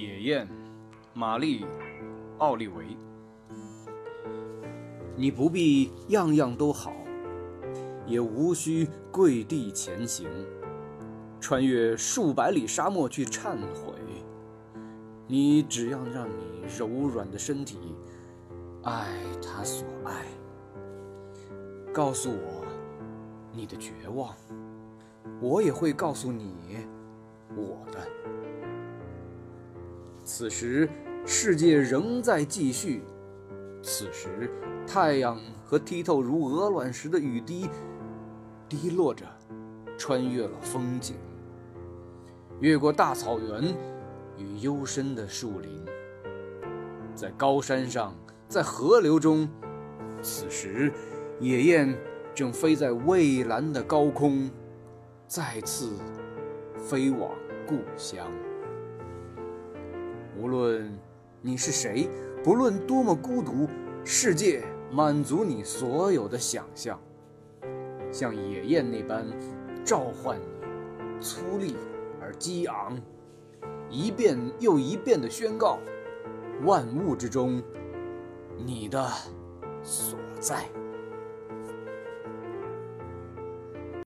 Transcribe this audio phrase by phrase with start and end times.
[0.00, 0.48] 野雁，
[1.12, 1.66] 玛丽，
[2.38, 2.96] 奥利维。
[5.14, 6.94] 你不必样样都好，
[8.06, 10.26] 也无需跪地前行，
[11.38, 13.92] 穿越数百里沙漠去忏悔。
[15.26, 17.76] 你只要让你柔软的身体
[18.82, 19.06] 爱
[19.42, 20.24] 他所爱，
[21.92, 22.64] 告诉我
[23.52, 24.34] 你的绝望，
[25.42, 26.78] 我也会告诉你
[27.54, 27.98] 我的。
[30.32, 30.88] 此时，
[31.26, 33.02] 世界仍在继续。
[33.82, 34.48] 此时，
[34.86, 37.68] 太阳和剔透如鹅卵石的雨滴
[38.68, 39.26] 滴落着，
[39.98, 41.16] 穿越了风景，
[42.60, 43.74] 越过大草原
[44.38, 45.84] 与幽深的树林，
[47.12, 48.14] 在高山上，
[48.46, 49.48] 在河流中。
[50.22, 50.92] 此时，
[51.40, 51.92] 野雁
[52.36, 54.48] 正飞在蔚蓝的高空，
[55.26, 55.90] 再次
[56.78, 57.32] 飞往
[57.66, 58.28] 故乡。
[60.40, 60.90] 无论
[61.42, 62.08] 你是谁，
[62.42, 63.68] 不论多么孤独，
[64.04, 66.98] 世界满足你所有的想象，
[68.10, 69.26] 像野雁那般
[69.84, 71.74] 召唤你，粗粝
[72.22, 72.98] 而激昂，
[73.90, 75.78] 一遍又一遍地宣告：
[76.64, 77.62] 万物之中，
[78.56, 79.06] 你的
[79.82, 80.64] 所在。